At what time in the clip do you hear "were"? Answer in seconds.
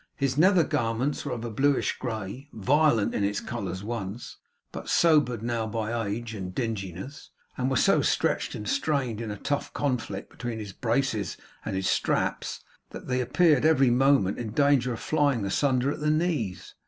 1.25-1.31, 7.69-7.75